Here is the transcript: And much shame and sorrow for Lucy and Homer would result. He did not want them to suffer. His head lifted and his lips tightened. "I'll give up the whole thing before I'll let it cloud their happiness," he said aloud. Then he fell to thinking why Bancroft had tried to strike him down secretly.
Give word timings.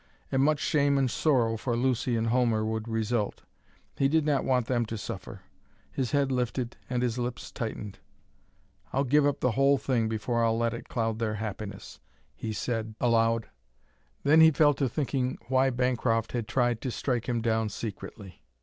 And 0.31 0.41
much 0.41 0.59
shame 0.59 0.97
and 0.97 1.11
sorrow 1.11 1.57
for 1.57 1.77
Lucy 1.77 2.15
and 2.15 2.29
Homer 2.29 2.65
would 2.65 2.87
result. 2.87 3.43
He 3.95 4.07
did 4.07 4.25
not 4.25 4.43
want 4.43 4.65
them 4.65 4.83
to 4.87 4.97
suffer. 4.97 5.41
His 5.91 6.09
head 6.09 6.31
lifted 6.31 6.75
and 6.89 7.03
his 7.03 7.19
lips 7.19 7.51
tightened. 7.51 7.99
"I'll 8.91 9.03
give 9.03 9.27
up 9.27 9.41
the 9.41 9.51
whole 9.51 9.77
thing 9.77 10.09
before 10.09 10.43
I'll 10.43 10.57
let 10.57 10.73
it 10.73 10.89
cloud 10.89 11.19
their 11.19 11.35
happiness," 11.35 11.99
he 12.33 12.51
said 12.51 12.95
aloud. 12.99 13.49
Then 14.23 14.41
he 14.41 14.49
fell 14.49 14.73
to 14.73 14.89
thinking 14.89 15.37
why 15.49 15.69
Bancroft 15.69 16.31
had 16.31 16.47
tried 16.47 16.81
to 16.81 16.89
strike 16.89 17.29
him 17.29 17.39
down 17.39 17.69
secretly. 17.69 18.41